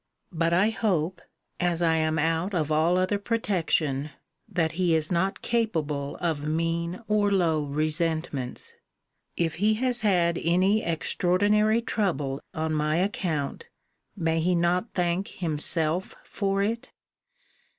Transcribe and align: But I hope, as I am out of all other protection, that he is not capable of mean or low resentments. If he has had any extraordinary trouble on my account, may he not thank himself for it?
But 0.31 0.51
I 0.51 0.71
hope, 0.71 1.21
as 1.59 1.79
I 1.83 1.97
am 1.97 2.17
out 2.17 2.55
of 2.55 2.71
all 2.71 2.97
other 2.97 3.19
protection, 3.19 4.09
that 4.49 4.71
he 4.71 4.95
is 4.95 5.11
not 5.11 5.43
capable 5.43 6.17
of 6.19 6.43
mean 6.43 7.03
or 7.07 7.31
low 7.31 7.61
resentments. 7.65 8.73
If 9.37 9.57
he 9.61 9.75
has 9.75 10.01
had 10.01 10.39
any 10.39 10.81
extraordinary 10.83 11.83
trouble 11.83 12.41
on 12.51 12.73
my 12.73 12.95
account, 12.95 13.69
may 14.15 14.39
he 14.39 14.55
not 14.55 14.91
thank 14.95 15.27
himself 15.27 16.15
for 16.25 16.63
it? 16.63 16.89